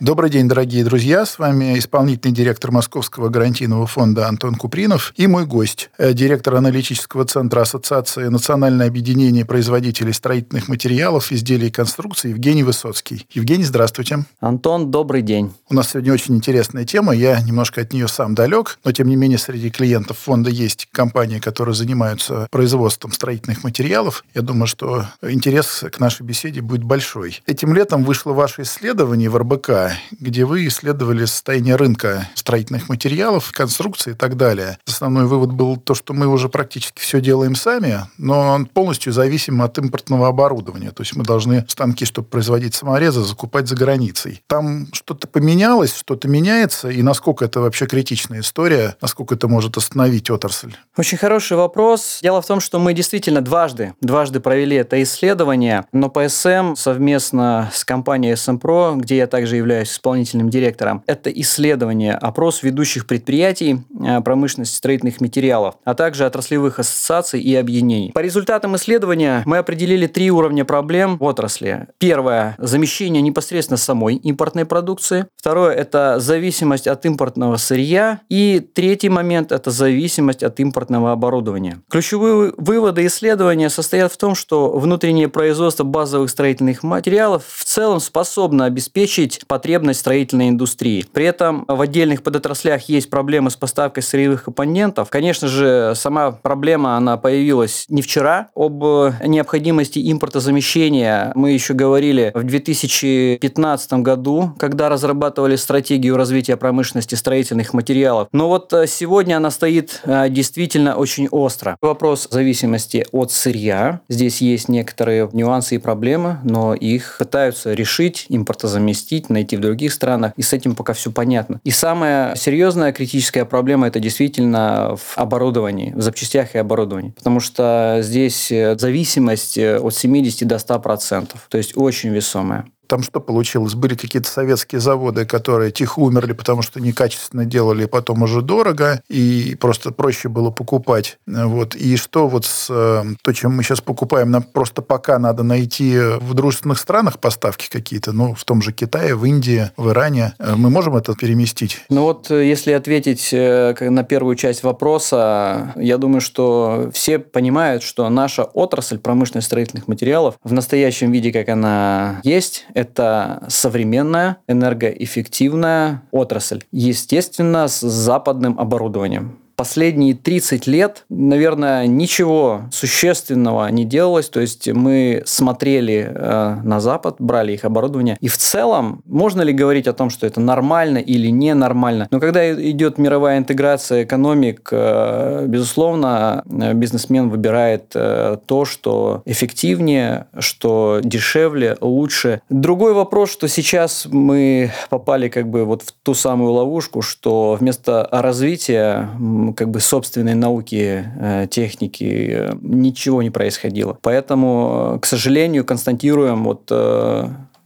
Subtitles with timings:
[0.00, 1.26] Добрый день, дорогие друзья.
[1.26, 7.26] С вами исполнительный директор Московского гарантийного фонда Антон Купринов и мой гость, э, директор аналитического
[7.26, 13.26] центра Ассоциации Национальное объединение производителей строительных материалов, изделий и конструкций Евгений Высоцкий.
[13.34, 14.24] Евгений, здравствуйте.
[14.40, 15.52] Антон, добрый день.
[15.68, 17.14] У нас сегодня очень интересная тема.
[17.14, 21.40] Я немножко от нее сам далек, но тем не менее среди клиентов фонда есть компании,
[21.40, 24.24] которые занимаются производством строительных материалов.
[24.34, 27.42] Я думаю, что интерес к нашей беседе будет большой.
[27.44, 34.12] Этим летом вышло ваше исследование в РБК где вы исследовали состояние рынка строительных материалов, конструкций
[34.12, 34.78] и так далее.
[34.86, 39.78] Основной вывод был то, что мы уже практически все делаем сами, но полностью зависим от
[39.78, 40.90] импортного оборудования.
[40.90, 44.42] То есть мы должны станки, чтобы производить саморезы, закупать за границей.
[44.46, 50.30] Там что-то поменялось, что-то меняется, и насколько это вообще критичная история, насколько это может остановить
[50.30, 50.74] отрасль?
[50.96, 52.18] Очень хороший вопрос.
[52.22, 57.84] Дело в том, что мы действительно дважды, дважды провели это исследование, но ПСМ совместно с
[57.84, 63.82] компанией СМПРО, где я также являюсь являюсь исполнительным директором, это исследование, опрос ведущих предприятий
[64.24, 68.12] промышленности строительных материалов, а также отраслевых ассоциаций и объединений.
[68.12, 71.88] По результатам исследования мы определили три уровня проблем в отрасли.
[71.98, 75.26] Первое– замещение непосредственно самой импортной продукции.
[75.36, 78.20] Второе– это зависимость от импортного сырья.
[78.28, 81.80] И третий момент– это зависимость от импортного оборудования.
[81.90, 88.64] Ключевые выводы исследования состоят в том, что внутреннее производство базовых строительных материалов в целом способно
[88.64, 91.04] обеспечить потребность потребность строительной индустрии.
[91.12, 95.10] При этом в отдельных подотраслях есть проблемы с поставкой сырьевых компонентов.
[95.10, 98.48] Конечно же, сама проблема, она появилась не вчера.
[98.54, 98.82] Об
[99.24, 108.28] необходимости импортозамещения мы еще говорили в 2015 году, когда разрабатывали стратегию развития промышленности строительных материалов.
[108.32, 111.76] Но вот э, сегодня она стоит э, действительно очень остро.
[111.80, 114.00] Вопрос зависимости от сырья.
[114.08, 120.32] Здесь есть некоторые нюансы и проблемы, но их пытаются решить, импортозаместить, найти в других странах,
[120.36, 121.60] и с этим пока все понятно.
[121.64, 127.98] И самая серьезная критическая проблема это действительно в оборудовании, в запчастях и оборудовании, потому что
[128.00, 132.66] здесь э, зависимость э, от 70 до 100%, то есть очень весомая.
[132.90, 133.74] Там что получилось?
[133.74, 139.56] Были какие-то советские заводы, которые тихо умерли, потому что некачественно делали, потом уже дорого, и
[139.60, 141.18] просто проще было покупать.
[141.24, 141.76] Вот.
[141.76, 145.96] И что вот с э, то, чем мы сейчас покупаем, нам просто пока надо найти
[146.00, 150.34] в дружественных странах поставки какие-то, ну, в том же Китае, в Индии, в Иране.
[150.40, 151.84] Э, мы можем это переместить?
[151.90, 158.08] Ну вот, э, если ответить на первую часть вопроса, я думаю, что все понимают, что
[158.08, 166.62] наша отрасль промышленных строительных материалов в настоящем виде, как она есть, это современная энергоэффективная отрасль.
[166.72, 174.30] Естественно, с западным оборудованием последние 30 лет, наверное, ничего существенного не делалось.
[174.30, 178.16] То есть мы смотрели э, на Запад, брали их оборудование.
[178.22, 182.08] И в целом, можно ли говорить о том, что это нормально или ненормально?
[182.10, 191.00] Но когда идет мировая интеграция экономик, э, безусловно, бизнесмен выбирает э, то, что эффективнее, что
[191.04, 192.40] дешевле, лучше.
[192.48, 198.08] Другой вопрос, что сейчас мы попали как бы вот в ту самую ловушку, что вместо
[198.10, 199.10] развития
[199.54, 203.98] как бы собственной науки, э, техники э, ничего не происходило.
[204.02, 206.70] Поэтому, э, к сожалению, констатируем вот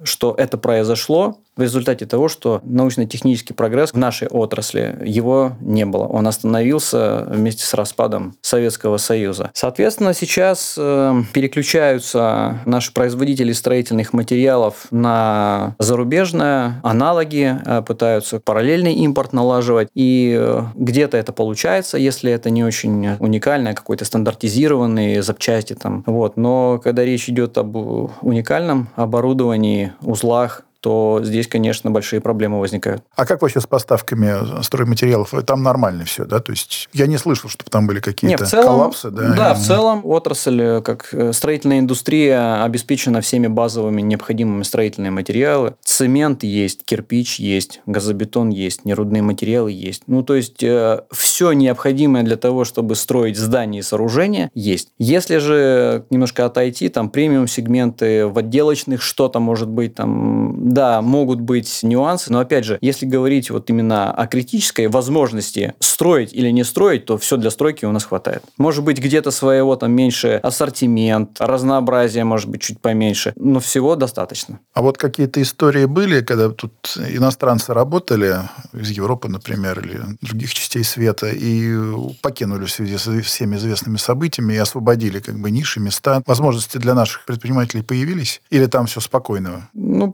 [0.03, 6.05] что это произошло, в результате того, что научно-технический прогресс в нашей отрасли, его не было.
[6.05, 9.51] Он остановился вместе с распадом Советского Союза.
[9.55, 19.33] Соответственно, сейчас э, переключаются наши производители строительных материалов на зарубежные аналоги, э, пытаются параллельный импорт
[19.33, 26.03] налаживать, и э, где-то это получается, если это не очень уникальное, какой-то стандартизированный запчасти там.
[26.07, 26.37] Вот.
[26.37, 33.03] Но когда речь идет об уникальном оборудовании, узлах, то здесь, конечно, большие проблемы возникают.
[33.17, 35.33] А как вообще с поставками стройматериалов?
[35.47, 36.41] Там нормально все, да?
[36.41, 39.11] То есть я не слышал, чтобы там были какие-то коллапсы.
[39.11, 45.75] Да, да в целом отрасль, как э, строительная индустрия, обеспечена всеми базовыми необходимыми строительными материалами.
[45.81, 50.03] В цемент есть, кирпич есть, газобетон есть, нерудные материалы есть.
[50.07, 54.91] Ну, то есть, э, все необходимое для того, чтобы строить здания и сооружения, есть.
[54.99, 61.81] Если же немножко отойти, там, премиум-сегменты, в отделочных что-то может быть, там, да, могут быть
[61.83, 67.07] нюансы, но, опять же, если говорить вот именно о критической возможности строить или не строить,
[67.07, 68.43] то все для стройки у нас хватает.
[68.59, 74.59] Может быть, где-то своего там меньше ассортимент, разнообразие может быть чуть поменьше, но всего достаточно.
[74.75, 78.41] А вот какие-то истории были, когда тут иностранцы работали,
[78.73, 81.73] из Европы, например, или других частей света, и
[82.21, 86.23] покинули в связи со всеми известными событиями и освободили как бы ниши, места.
[86.27, 88.41] Возможности для наших предпринимателей появились?
[88.51, 89.69] Или там все спокойно?
[89.73, 90.11] Ну,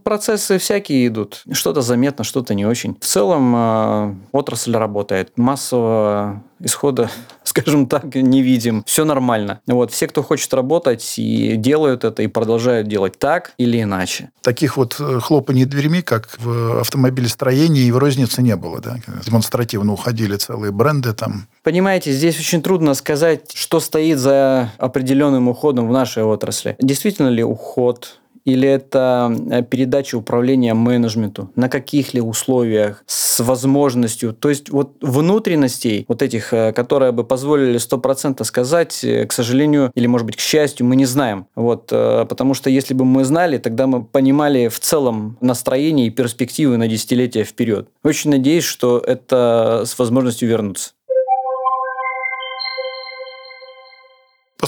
[0.51, 1.43] процессы всякие идут.
[1.53, 2.97] Что-то заметно, что-то не очень.
[3.01, 5.37] В целом э, отрасль работает.
[5.37, 7.11] Массового исхода,
[7.45, 8.83] скажем так, не видим.
[8.87, 9.61] Все нормально.
[9.67, 9.93] Вот.
[9.93, 14.31] Все, кто хочет работать, и делают это, и продолжают делать так или иначе.
[14.43, 18.97] Таких вот э, хлопаний дверьми, как в автомобилестроении и в рознице не было, да?
[19.27, 21.47] Демонстративно уходили целые бренды там.
[21.63, 26.77] Понимаете, здесь очень трудно сказать, что стоит за определенным уходом в нашей отрасли.
[26.81, 34.33] Действительно ли уход или это э, передача управления менеджменту, на каких ли условиях, с возможностью.
[34.33, 39.91] То есть вот внутренностей вот этих, э, которые бы позволили 100% сказать, э, к сожалению,
[39.95, 41.47] или может быть к счастью, мы не знаем.
[41.55, 46.77] Вот, потому что если бы мы знали, тогда мы понимали в целом настроение и перспективы
[46.77, 47.89] на десятилетия вперед.
[48.03, 50.93] Очень надеюсь, что это с возможностью вернуться.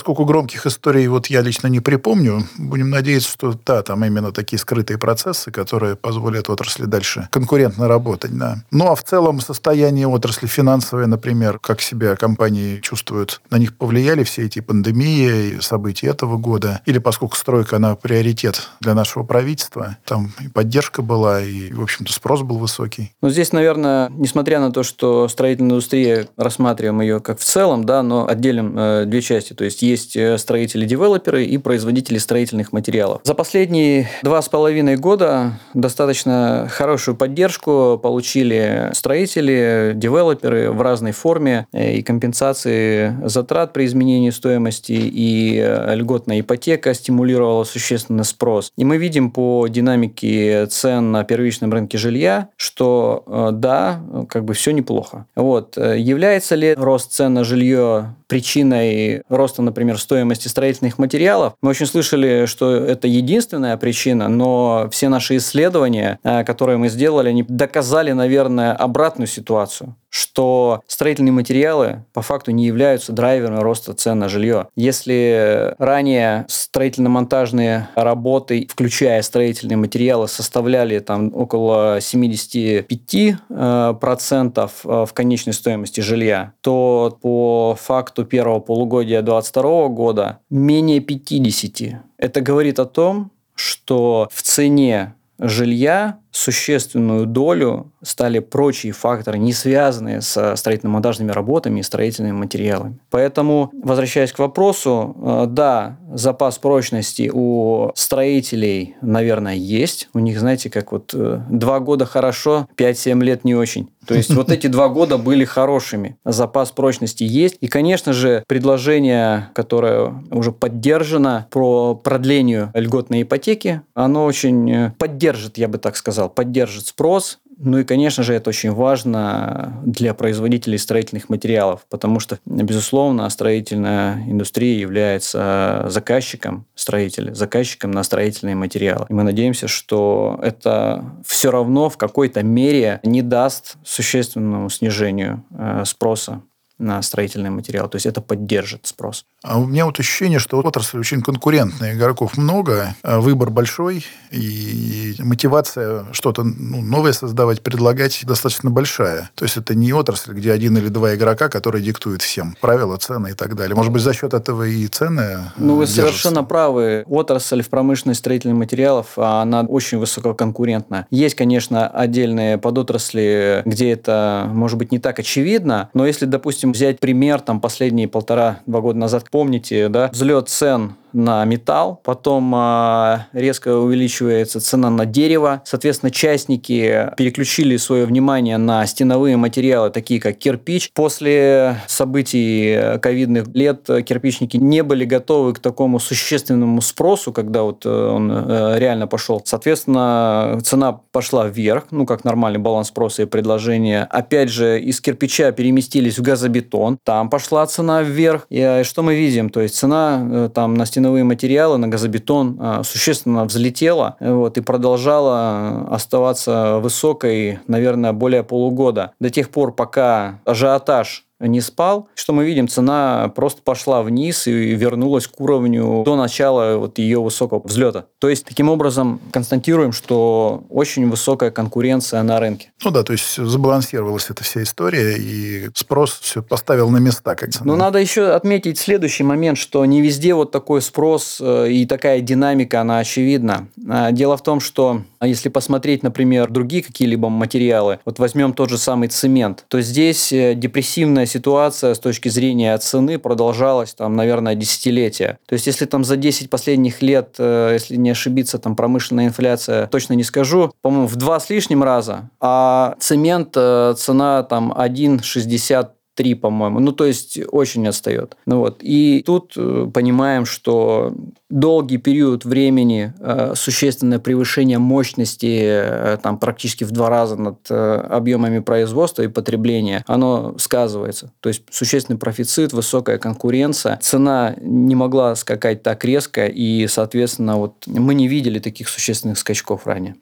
[0.03, 4.59] Поскольку громких историй вот я лично не припомню, будем надеяться, что да, там именно такие
[4.59, 8.37] скрытые процессы, которые позволят отрасли дальше конкурентно работать.
[8.37, 8.57] Да.
[8.73, 14.25] Ну а в целом состояние отрасли финансовое, например, как себя компании чувствуют, на них повлияли
[14.25, 16.81] все эти пандемии и события этого года?
[16.85, 22.13] Или поскольку стройка, она приоритет для нашего правительства, там и поддержка была, и, в общем-то,
[22.13, 23.13] спрос был высокий?
[23.23, 28.03] Ну, здесь, наверное, несмотря на то, что строительная индустрия, рассматриваем ее как в целом, да,
[28.03, 29.53] но отделим э, две части.
[29.53, 33.21] То есть есть э, строители-девелоперы и производители строительных материалов.
[33.25, 41.67] За последние два с половиной года достаточно хорошую поддержку получили строители, девелоперы в разной форме
[41.73, 48.73] э, и компенсации затрат при изменении стоимости и э, льготная ипотека стимулировала существенно спрос.
[48.77, 54.71] И мы видим по динамике цен на первичном рынке жилья, что да, как бы все
[54.73, 55.27] неплохо.
[55.37, 55.77] Вот.
[55.77, 61.55] Является ли рост цен на жилье причиной роста, например, стоимости строительных материалов.
[61.62, 67.29] Мы очень слышали, что это единственная причина, но все наши исследования, э, которые мы сделали,
[67.29, 74.19] они доказали, наверное, обратную ситуацию что строительные материалы по факту не являются драйвером роста цен
[74.19, 74.69] на жилье.
[74.76, 85.14] Если ранее строительно-монтажные работы, включая строительные материалы, составляли там около 75% э, процентов э, в
[85.14, 91.97] конечной стоимости жилья, то по факту первого полугодия 2022 года менее 50%.
[92.19, 100.20] Это говорит о том, что в цене жилья существенную долю стали прочие факторы, не связанные
[100.23, 102.99] со строительно-монтажными работами и строительными материалами.
[103.11, 110.08] Поэтому, возвращаясь к вопросу, э, да, запас прочности у строителей, наверное, есть.
[110.14, 113.88] У них, знаете, как вот э, два года хорошо, 5-7 лет не очень.
[114.06, 116.17] То есть вот эти два года были хорошими.
[116.25, 117.56] Запас прочности есть.
[117.61, 125.58] И, конечно же, предложение, которое уже поддержано про продлению льготной ипотеки, оно очень э, поддержит,
[125.58, 127.39] я бы так сказал, сказал, поддержит спрос.
[127.65, 134.25] Ну и, конечно же, это очень важно для производителей строительных материалов, потому что, безусловно, строительная
[134.27, 139.06] индустрия является заказчиком строителя, заказчиком на строительные материалы.
[139.08, 145.85] И мы надеемся, что это все равно в какой-то мере не даст существенному снижению э,
[145.87, 146.43] спроса
[146.82, 147.89] на строительный материал.
[147.89, 149.24] То есть это поддержит спрос.
[149.43, 155.15] А у меня вот ощущение, что отрасль очень конкурентная, игроков много, а выбор большой, и
[155.19, 159.31] мотивация что-то ну, новое создавать, предлагать достаточно большая.
[159.34, 163.31] То есть это не отрасль, где один или два игрока, которые диктуют всем правила, цены
[163.31, 163.74] и так далее.
[163.74, 166.03] Может быть, за счет этого и цены Ну, вы держатся.
[166.03, 167.05] совершенно правы.
[167.08, 171.06] Отрасль в промышленности строительных материалов, она очень высококонкурентна.
[171.10, 177.00] Есть, конечно, отдельные подотрасли, где это, может быть, не так очевидно, но если, допустим, взять
[177.00, 183.77] пример там последние полтора-два года назад, помните, да, взлет цен на металл, потом а, резко
[183.77, 185.63] увеличивается цена на дерево.
[185.65, 190.91] Соответственно, частники переключили свое внимание на стеновые материалы, такие как кирпич.
[190.95, 197.89] После событий ковидных лет кирпичники не были готовы к такому существенному спросу, когда вот э,
[197.89, 199.43] он э, реально пошел.
[199.45, 204.07] Соответственно, цена пошла вверх, ну, как нормальный баланс спроса и предложения.
[204.11, 206.99] Опять же, из кирпича переместились в газобетон.
[207.05, 208.47] Там пошла цена вверх.
[208.51, 209.51] И что мы видим?
[209.51, 215.89] То есть цена э, там на стеновые материалы, на газобетон существенно взлетела вот, и продолжала
[215.91, 219.11] оставаться высокой, наверное, более полугода.
[219.19, 222.08] До тех пор, пока ажиотаж не спал.
[222.15, 222.69] Что мы видим?
[222.69, 228.06] Цена просто пошла вниз и вернулась к уровню до начала вот ее высокого взлета.
[228.19, 232.72] То есть, таким образом, констатируем, что очень высокая конкуренция на рынке.
[232.84, 237.34] Ну да, то есть забалансировалась эта вся история, и спрос все поставил на места.
[237.34, 241.87] Как Но надо еще отметить следующий момент, что не везде вот такой спрос э, и
[241.87, 243.69] такая динамика, она очевидна.
[243.89, 248.79] А, дело в том, что если посмотреть, например, другие какие-либо материалы, вот возьмем тот же
[248.79, 255.38] самый цемент, то здесь э, депрессивная ситуация с точки зрения цены продолжалась, там, наверное, десятилетия.
[255.46, 259.86] То есть, если там за 10 последних лет, э, если не ошибиться, там промышленная инфляция,
[259.86, 265.88] точно не скажу, по-моему, в два с лишним раза, а цемент э, цена там 1,60
[266.22, 266.79] 3, по-моему.
[266.79, 268.36] Ну, то есть, очень отстает.
[268.46, 268.79] Ну, вот.
[268.81, 271.12] И тут э, понимаем, что
[271.50, 277.74] долгий период времени э, существенное превышение мощности э, там, практически в два раза над э,
[277.74, 281.32] объемами производства и потребления, оно сказывается.
[281.41, 283.98] То есть, существенный профицит, высокая конкуренция.
[284.00, 289.88] Цена не могла скакать так резко, и, соответственно, вот мы не видели таких существенных скачков
[289.88, 290.14] ранее.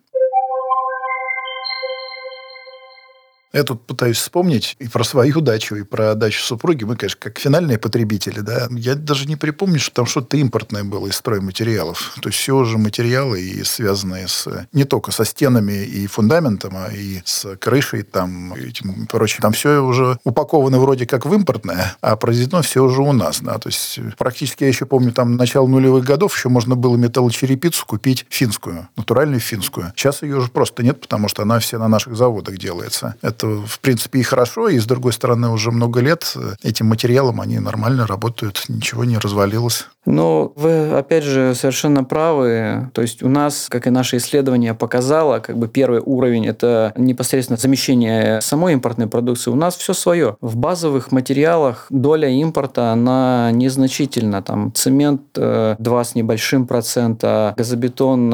[3.52, 6.85] Я тут пытаюсь вспомнить и про свою дачу, и про дачу супруги.
[6.85, 8.69] Мы, конечно, как финальные потребители, да.
[8.71, 12.16] Я даже не припомню, что там что-то импортное было из стройматериалов.
[12.23, 16.92] То есть все уже материалы, и связанные с, не только со стенами и фундаментом, а
[16.92, 19.40] и с крышей там, и этим прочим.
[19.40, 23.59] Там все уже упаковано вроде как в импортное, а произведено все уже у нас, да.
[23.59, 28.26] То есть практически я еще помню, там начало нулевых годов еще можно было металлочерепицу купить
[28.28, 29.92] финскую, натуральную финскую.
[29.97, 33.16] Сейчас ее уже просто нет, потому что она все на наших заводах делается.
[33.41, 37.59] Это, в принципе, и хорошо, и, с другой стороны, уже много лет этим материалом они
[37.59, 39.87] нормально работают, ничего не развалилось.
[40.11, 42.90] Ну, вы, опять же, совершенно правы.
[42.93, 47.57] То есть у нас, как и наше исследование показало, как бы первый уровень– это непосредственно
[47.57, 49.50] замещение самой импортной продукции.
[49.50, 50.37] У нас все свое.
[50.40, 54.43] В базовых материалах доля импорта, она незначительна.
[54.43, 58.31] Там цемент 2 э, с небольшим процента, газобетон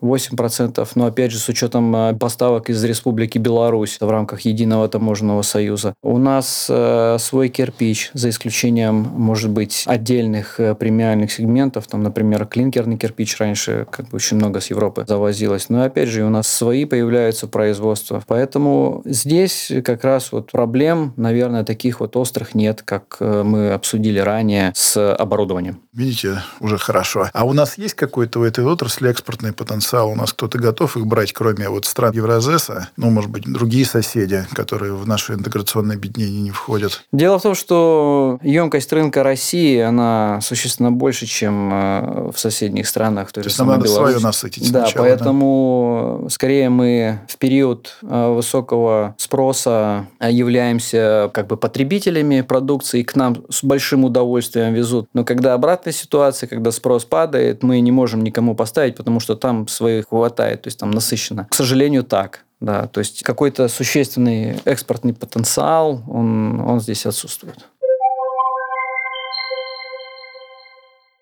[0.00, 4.88] 8 процентов, но опять же с учетом э, поставок из Республики Беларусь в рамках единого
[4.88, 5.94] таможенного союза.
[6.02, 12.44] У нас э, свой кирпич, за исключением, может быть, отдельных э, премиальных сегментов, там, например,
[12.46, 15.68] клинкерный кирпич раньше как бы очень много с Европы завозилось.
[15.68, 18.20] Но опять же, у нас свои появляются производства.
[18.26, 24.18] Поэтому здесь как раз вот проблем, наверное, таких вот острых нет, как э, мы обсудили
[24.18, 25.80] ранее с оборудованием.
[25.92, 27.30] Видите, уже хорошо.
[27.32, 30.10] А у нас есть какой-то в этой отрасли экспортный потенциал?
[30.10, 32.88] У нас кто-то готов их брать, кроме вот стран Евразеса?
[32.96, 34.44] Ну, может быть, другие соседи?
[34.54, 37.04] которые в наше интеграционное объединение не входят?
[37.12, 40.40] Дело в том, что емкость рынка России, она
[40.78, 43.32] существенно больше, чем э, в соседних странах.
[43.32, 44.10] То есть нам надо Беларусь.
[44.10, 46.28] свое насытить Да, сначала, поэтому да?
[46.28, 53.64] скорее мы в период э, высокого спроса являемся как бы потребителями продукции, к нам с
[53.64, 55.08] большим удовольствием везут.
[55.14, 59.66] Но когда обратная ситуация, когда спрос падает, мы не можем никому поставить, потому что там
[59.68, 61.46] своих хватает, то есть там насыщенно.
[61.50, 62.44] К сожалению, так.
[62.60, 67.68] Да, то есть какой-то существенный экспортный потенциал, он, он здесь отсутствует.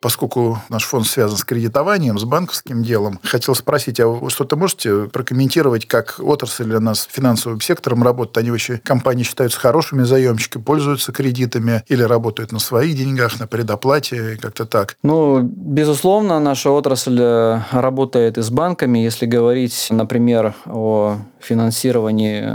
[0.07, 5.07] Поскольку наш фонд связан с кредитованием, с банковским делом, хотел спросить, а вы что-то можете
[5.09, 8.39] прокомментировать, как отрасль для нас финансовым сектором работает?
[8.39, 14.39] Они вообще, компании считаются хорошими заемщиками, пользуются кредитами или работают на своих деньгах, на предоплате,
[14.41, 14.97] как-то так?
[15.03, 19.01] Ну, безусловно, наша отрасль э, работает и с банками.
[19.01, 22.47] Если говорить, например, о финансировании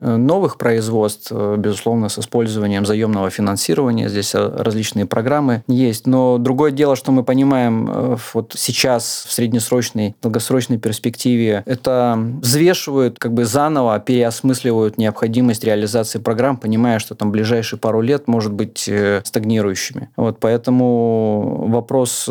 [0.00, 4.08] новых производств, э, безусловно, с использованием заемного финансирования.
[4.08, 6.06] Здесь э, различные программы есть.
[6.06, 13.32] Но другое дело, что мы понимаем вот сейчас в среднесрочной, долгосрочной перспективе, это взвешивают, как
[13.32, 18.90] бы заново переосмысливают необходимость реализации программ, понимая, что там ближайшие пару лет может быть
[19.24, 20.10] стагнирующими.
[20.16, 22.28] Вот поэтому вопрос,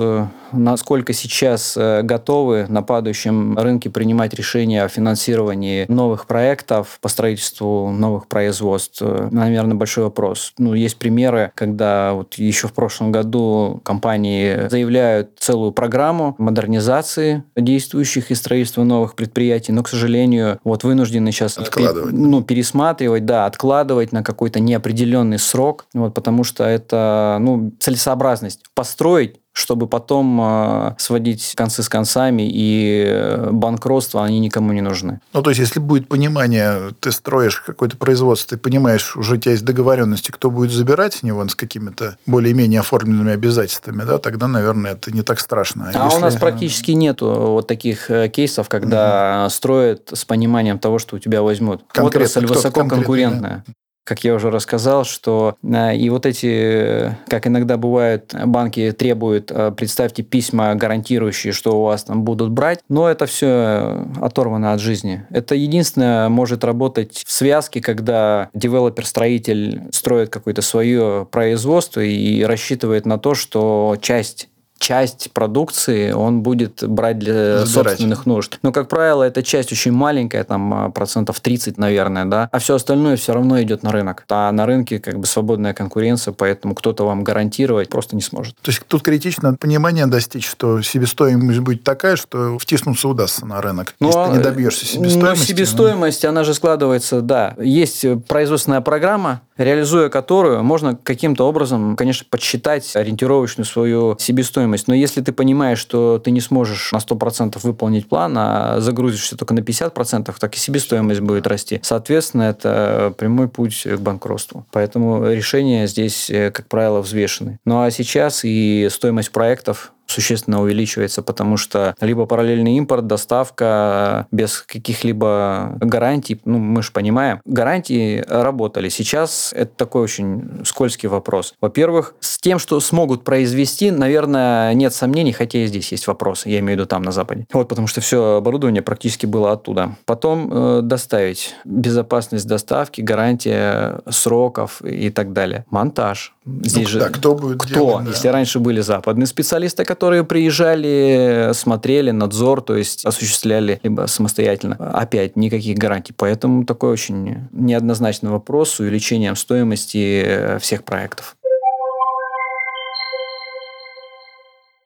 [0.52, 7.92] насколько сейчас готовы на падающем рынке принимать решения о финансировании новых проектов по строительству строительству
[7.92, 10.54] новых производств, наверное, большой вопрос.
[10.58, 18.32] Ну, есть примеры, когда вот еще в прошлом году компании заявляют целую программу модернизации действующих
[18.32, 22.14] и строительства новых предприятий, но, к сожалению, вот вынуждены сейчас откладывать.
[22.14, 29.40] ну, пересматривать, да, откладывать на какой-то неопределенный срок, вот, потому что это ну, целесообразность построить
[29.56, 35.22] чтобы потом э, сводить концы с концами, и э, банкротство, они никому не нужны.
[35.32, 39.54] Ну, то есть, если будет понимание, ты строишь какое-то производство, ты понимаешь, уже у тебя
[39.54, 44.92] есть договоренности, кто будет забирать с него с какими-то более-менее оформленными обязательствами, да, тогда, наверное,
[44.92, 45.90] это не так страшно.
[45.94, 46.18] А, если...
[46.18, 49.50] у нас практически нету вот таких э, кейсов, когда угу.
[49.52, 51.84] строят с пониманием того, что у тебя возьмут.
[51.88, 53.64] Конкретно, Отрасль высококонкурентная.
[53.66, 53.74] Да?
[54.06, 59.72] Как я уже рассказал, что э, и вот эти, как иногда бывает, банки требуют, э,
[59.76, 65.26] представьте письма, гарантирующие, что у вас там будут брать, но это все оторвано от жизни.
[65.32, 73.18] Это единственное может работать в связке, когда девелопер-строитель строит какое-то свое производство и рассчитывает на
[73.18, 74.50] то, что часть
[74.86, 77.94] часть продукции он будет брать для Забирать.
[77.94, 78.60] собственных нужд.
[78.62, 82.76] Но, как правило, эта часть очень маленькая, там а, процентов 30, наверное, да, а все
[82.76, 84.26] остальное все равно идет на рынок.
[84.30, 88.56] А на рынке как бы свободная конкуренция, поэтому кто-то вам гарантировать просто не сможет.
[88.62, 93.96] То есть тут критично понимание достичь, что себестоимость будет такая, что втиснуться удастся на рынок,
[94.00, 95.24] но, если ты не добьешься себестоимости.
[95.24, 96.30] Но себестоимость, ну...
[96.30, 97.56] она же складывается, да.
[97.58, 104.88] Есть производственная программа, реализуя которую можно каким-то образом, конечно, подсчитать ориентировочную свою себестоимость.
[104.88, 109.54] Но если ты понимаешь, что ты не сможешь на 100% выполнить план, а загрузишься только
[109.54, 111.80] на 50%, так и себестоимость будет расти.
[111.84, 114.66] Соответственно, это прямой путь к банкротству.
[114.72, 117.60] Поэтому решения здесь, как правило, взвешены.
[117.66, 124.62] Ну а сейчас и стоимость проектов существенно увеличивается, потому что либо параллельный импорт, доставка без
[124.62, 128.90] каких-либо гарантий, ну, мы же понимаем, гарантии работали.
[128.90, 131.54] Сейчас это такой очень скользкий вопрос.
[131.62, 136.60] Во-первых, с тем, что смогут произвести, наверное, нет сомнений, хотя и здесь есть вопросы, я
[136.60, 137.48] имею в виду там, на Западе.
[137.54, 139.96] Вот, потому что все оборудование практически было оттуда.
[140.06, 141.56] Потом э, доставить.
[141.66, 145.66] Безопасность доставки, гарантия сроков и так далее.
[145.70, 146.35] Монтаж.
[146.46, 147.74] Здесь ну, же да, кто будет кто?
[147.74, 148.12] Делать, да.
[148.12, 155.36] Если раньше были западные специалисты, которые приезжали, смотрели надзор, то есть осуществляли либо самостоятельно, опять
[155.36, 156.14] никаких гарантий.
[156.16, 161.36] Поэтому такой очень неоднозначный вопрос с увеличением стоимости всех проектов.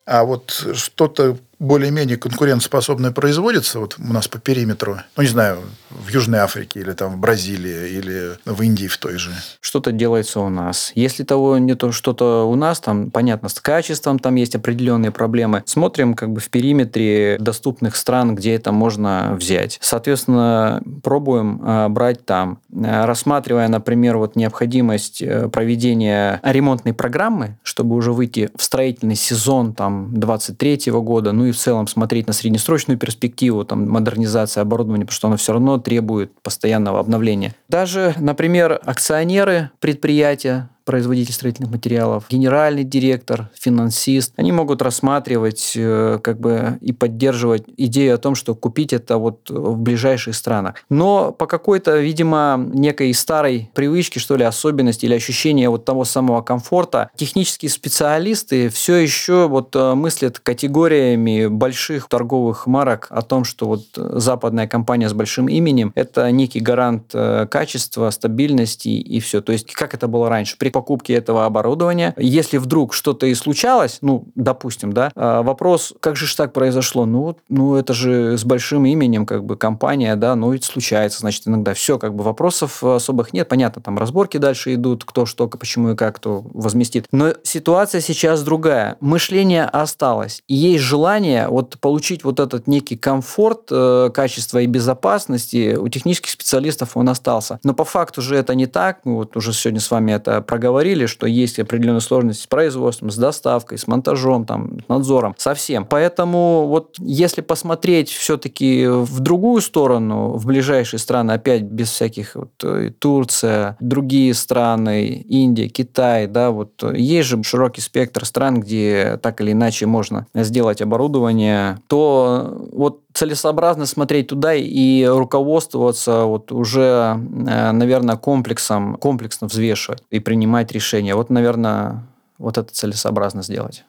[0.06, 6.10] А вот что-то более-менее конкурентоспособное производится вот у нас по периметру, ну, не знаю, в
[6.10, 9.32] Южной Африке или там в Бразилии или в Индии в той же?
[9.60, 10.92] Что-то делается у нас.
[10.96, 15.64] Если того не то что-то у нас, там, понятно, с качеством там есть определенные проблемы.
[15.66, 19.78] Смотрим как бы в периметре доступных стран, где это можно взять.
[19.82, 27.96] Соответственно, пробуем э, брать там, э, рассматривая, например, вот необходимость э, проведения ремонтной программы, чтобы
[27.96, 32.98] уже выйти в строительный сезон там 23 года, ну и в целом смотреть на среднесрочную
[32.98, 37.56] перспективу, там, модернизация оборудования, потому что оно все равно требует постоянного обновления.
[37.68, 46.40] Даже, например, акционеры предприятия производитель строительных материалов, генеральный директор, финансист, они могут рассматривать э, как
[46.40, 50.78] бы и поддерживать идею о том, что купить это вот в ближайших странах.
[50.90, 56.42] Но по какой-то, видимо, некой старой привычке, что ли, особенности или ощущения вот того самого
[56.42, 63.68] комфорта, технические специалисты все еще вот э, мыслят категориями больших торговых марок о том, что
[63.68, 69.42] вот западная компания с большим именем– это некий гарант э, качества, стабильности и все.
[69.42, 70.58] То есть, как это было раньше?
[70.58, 72.14] При покупки этого оборудования.
[72.16, 77.06] Если вдруг что-то и случалось, ну, допустим, да, а, вопрос, как же так произошло?
[77.06, 81.46] Ну, ну, это же с большим именем, как бы, компания, да, ну, ведь случается, значит,
[81.48, 83.50] иногда все, как бы, вопросов особых нет.
[83.50, 87.08] Понятно, там разборки дальше идут, кто что, почему и как, кто возместит.
[87.12, 88.96] Но ситуация сейчас другая.
[89.02, 90.44] Мышление осталось.
[90.48, 95.76] Есть желание вот получить вот этот некий комфорт, э, качество и безопасности.
[95.76, 97.60] У технических специалистов он остался.
[97.66, 99.00] Но по факту же это не так.
[99.04, 103.10] Мы вот уже сегодня с вами это проговорили говорили, что есть определенные сложности с производством,
[103.10, 105.84] с доставкой, с монтажом, там, надзором, совсем.
[105.86, 112.52] Поэтому вот если посмотреть все-таки в другую сторону, в ближайшие страны, опять без всяких вот,
[112.64, 119.42] э, Турция, другие страны, Индия, Китай, да, вот есть же широкий спектр стран, где так
[119.42, 127.72] или иначе можно сделать оборудование, то вот целесообразно смотреть туда и руководствоваться вот уже, э,
[127.72, 131.16] наверное, комплексом, комплексно взвешивать и принимать решения.
[131.16, 132.04] Вот, наверное,
[132.38, 133.86] вот это целесообразно сделать.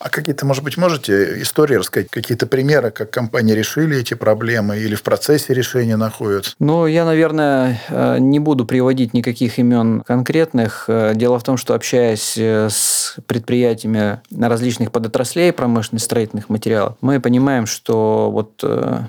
[0.00, 4.94] А какие-то, может быть, можете истории рассказать, какие-то примеры, как компании решили эти проблемы или
[4.94, 6.54] в процессе решения находятся?
[6.60, 10.84] Ну, я, наверное, э, не буду приводить никаких имен конкретных.
[10.86, 17.20] Э, дело в том, что общаясь э, с предприятиями различных подотраслей промышленных строительных материалов, мы
[17.20, 18.62] понимаем, что вот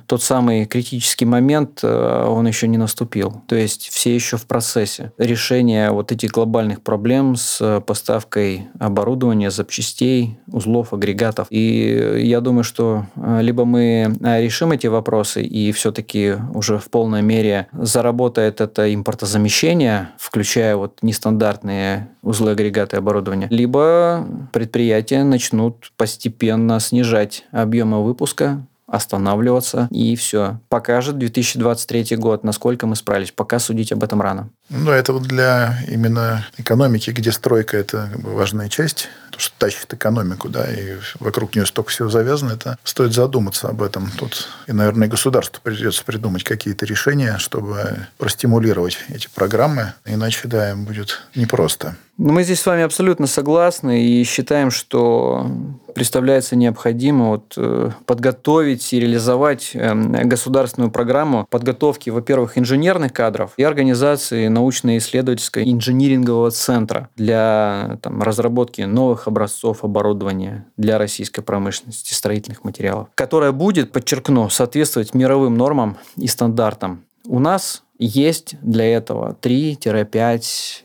[0.07, 3.41] тот самый критический момент, он еще не наступил.
[3.47, 10.39] То есть все еще в процессе решения вот этих глобальных проблем с поставкой оборудования, запчастей,
[10.47, 11.47] узлов, агрегатов.
[11.49, 17.67] И я думаю, что либо мы решим эти вопросы и все-таки уже в полной мере
[17.73, 28.03] заработает это импортозамещение, включая вот нестандартные узлы, агрегаты, оборудования, либо предприятия начнут постепенно снижать объемы
[28.03, 30.59] выпуска, останавливаться, и все.
[30.69, 33.31] Покажет 2023 год, насколько мы справились.
[33.31, 34.49] Пока судить об этом рано.
[34.69, 39.53] Ну, это вот для именно экономики, где стройка– это как бы важная часть, то, что
[39.57, 44.11] тащит экономику, да, и вокруг нее столько всего завязано, это стоит задуматься об этом.
[44.17, 50.85] Тут, и, наверное, государству придется придумать какие-то решения, чтобы простимулировать эти программы, иначе, да, им
[50.85, 51.95] будет непросто.
[52.21, 55.47] Ну, мы здесь с вами абсолютно согласны и считаем, что
[55.95, 63.63] представляется необходимо вот э, подготовить и реализовать эм, государственную программу подготовки, во-первых, инженерных кадров и
[63.63, 73.07] организации научно-исследовательского инжинирингового центра для там, разработки новых образцов оборудования для российской промышленности строительных материалов,
[73.15, 77.05] которая будет, подчеркну, соответствовать мировым нормам и стандартам.
[77.25, 80.41] У нас есть для этого 3-5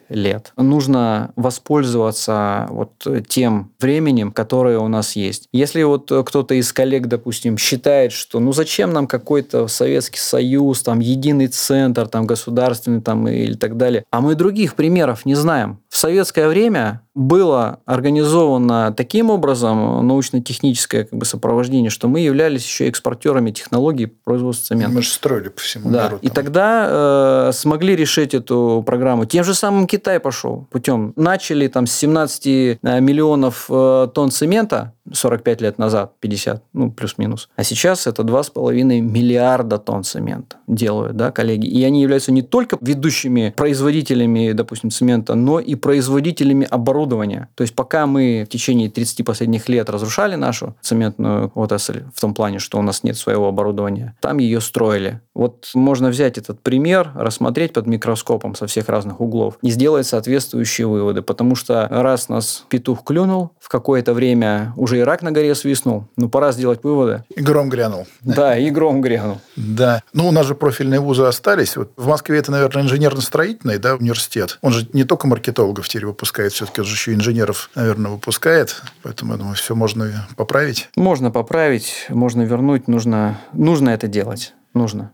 [0.09, 0.53] лет.
[0.57, 2.91] Нужно воспользоваться вот
[3.29, 5.49] тем временем, которое у нас есть.
[5.53, 11.01] Если вот кто-то из коллег, допустим, считает, что ну зачем нам какой-то Советский Союз, там
[11.01, 15.81] единый центр, там государственный там или так далее, а мы других примеров не знаем.
[15.95, 22.89] В советское время было организовано таким образом научно-техническое как бы, сопровождение, что мы являлись еще
[22.89, 24.93] экспортерами технологий производства цемента.
[24.93, 26.07] Мы же строили по всему да.
[26.07, 26.19] миру.
[26.19, 26.29] Там.
[26.29, 29.25] И тогда э, смогли решить эту программу.
[29.25, 31.13] Тем же самым Китай пошел путем.
[31.15, 37.49] Начали там с 17 э, миллионов э, тонн цемента 45 лет назад, 50, ну, плюс-минус.
[37.57, 41.67] А сейчас это 2,5 миллиарда тонн цемента делают, да, коллеги.
[41.67, 47.49] И они являются не только ведущими производителями, допустим, цемента, но и производителями оборудования.
[47.55, 52.35] То есть пока мы в течение 30 последних лет разрушали нашу цементную отрасль в том
[52.35, 55.21] плане, что у нас нет своего оборудования, там ее строили.
[55.35, 60.87] Вот можно взять этот пример, рассмотреть под микроскопом со всех разных углов и сделать соответствующие
[60.87, 61.23] выводы.
[61.23, 66.09] Потому что раз нас петух клюнул, в какое-то время уже и рак на горе свистнул,
[66.17, 67.25] ну пора сделать выводы.
[67.35, 68.07] И гром грянул.
[68.23, 69.41] Да, и гром грянул.
[69.57, 70.03] Да.
[70.13, 71.77] Ну, у нас же профильные вузы остались.
[71.77, 74.59] Вот в Москве это, наверное, инженерно-строительный да, университет.
[74.63, 78.83] Он же не только маркетологов теперь выпускает, все-таки он же еще инженеров, наверное, выпускает.
[79.03, 80.89] Поэтому, я думаю, все можно поправить.
[80.97, 82.89] Можно поправить, можно вернуть.
[82.89, 84.55] Нужно, нужно это делать.
[84.75, 85.13] Нужно.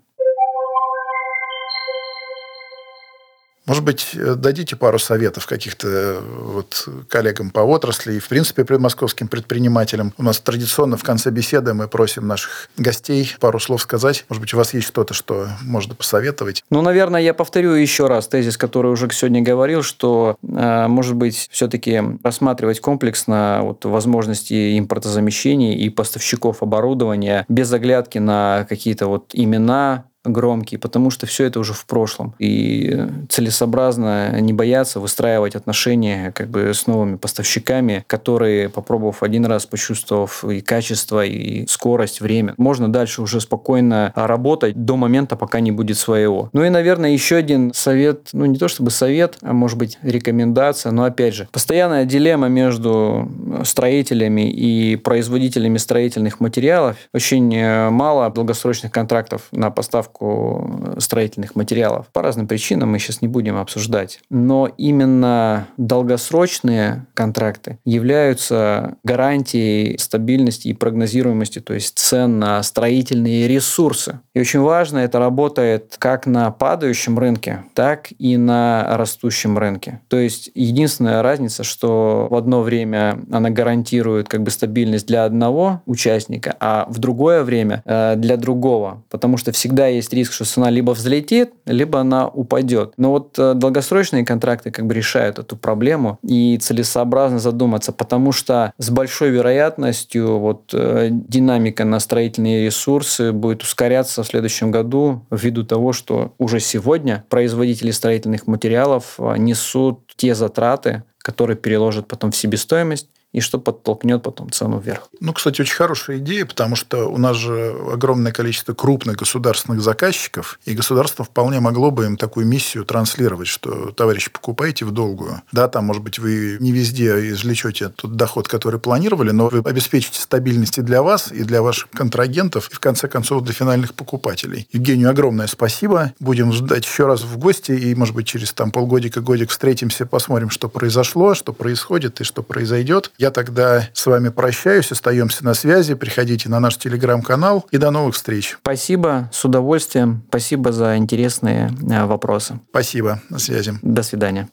[3.71, 8.65] Может быть, э, дадите пару советов каких-то э, вот коллегам по отрасли и, в принципе,
[8.79, 10.13] московским предпринимателям.
[10.19, 14.25] У нас традиционно в конце беседы мы просим наших гостей пару слов сказать.
[14.29, 16.65] Может быть, у вас есть что-то, что можно посоветовать?
[16.69, 21.49] Ну, наверное, я повторю еще раз тезис, который уже сегодня говорил, что, э, может быть,
[21.53, 30.07] все-таки рассматривать комплексно вот, возможности импортозамещения и поставщиков оборудования без оглядки на какие-то вот имена,
[30.25, 32.35] громкий, потому что все это уже в прошлом.
[32.39, 39.67] И целесообразно не бояться выстраивать отношения как бы с новыми поставщиками, которые, попробовав один раз,
[39.67, 45.73] почувствовав и качество, и скорость, время, можно дальше уже спокойно работать до момента, пока не
[45.73, 46.51] будет своего.
[46.53, 50.93] Ну и, наверное, еще один совет, ну не то чтобы совет, а может быть рекомендация,
[50.93, 53.29] но опять же, постоянная дилемма между
[53.65, 56.97] строителями и производителями строительных материалов.
[57.15, 62.07] Очень э, мало долгосрочных контрактов на поставку поставку строительных материалов.
[62.13, 64.21] По разным причинам мы сейчас не будем обсуждать.
[64.31, 74.21] Но именно долгосрочные контракты являются гарантией стабильности и прогнозируемости, то есть цен на строительные ресурсы.
[74.35, 80.01] И очень важно, это работает как на падающем рынке, так и на растущем рынке.
[80.09, 85.83] То есть единственная разница, что в одно время она гарантирует как бы стабильность для одного
[85.87, 89.03] участника, а в другое время э, для другого.
[89.11, 92.95] Потому что всегда есть есть риск, что цена либо взлетит, либо она упадет.
[92.97, 98.73] Но вот э, долгосрочные контракты как бы решают эту проблему и целесообразно задуматься, потому что
[98.79, 105.65] с большой вероятностью вот э, динамика на строительные ресурсы будет ускоряться в следующем году ввиду
[105.65, 112.37] того, что уже сегодня производители строительных материалов э, несут те затраты, которые переложат потом в
[112.37, 115.09] себестоимость и что подтолкнет потом цену вверх.
[115.21, 120.59] Ну, кстати, очень хорошая идея, потому что у нас же огромное количество крупных государственных заказчиков,
[120.65, 125.43] и государство вполне могло бы им такую миссию транслировать, что, товарищи, покупайте в долгую.
[125.53, 130.21] Да, там, может быть, вы не везде извлечете тот доход, который планировали, но вы обеспечите
[130.21, 134.69] стабильность и для вас, и для ваших контрагентов, и, в конце концов, для финальных покупателей.
[134.73, 136.13] Евгению огромное спасибо.
[136.19, 140.69] Будем ждать еще раз в гости, и, может быть, через там полгодика-годик встретимся, посмотрим, что
[140.69, 143.13] произошло, что происходит и что произойдет.
[143.21, 145.93] Я тогда с вами прощаюсь, остаемся на связи.
[145.93, 148.57] Приходите на наш телеграм-канал и до новых встреч.
[148.63, 150.25] Спасибо, с удовольствием.
[150.29, 152.61] Спасибо за интересные э, вопросы.
[152.71, 153.75] Спасибо, на связи.
[153.83, 154.49] До свидания.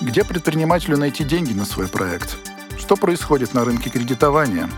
[0.00, 2.36] Где предпринимателю найти деньги на свой проект?
[2.76, 4.68] Что происходит на рынке кредитования?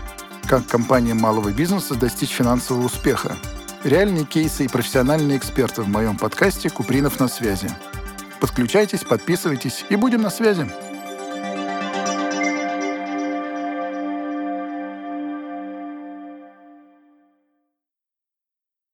[0.47, 3.35] Как компаниям малого бизнеса достичь финансового успеха?
[3.85, 7.69] Реальные кейсы и профессиональные эксперты в моем подкасте «Купринов на связи».
[8.41, 10.67] Подключайтесь, подписывайтесь и будем на связи.